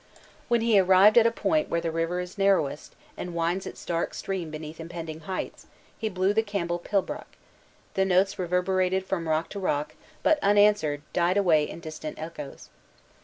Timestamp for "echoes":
12.17-12.69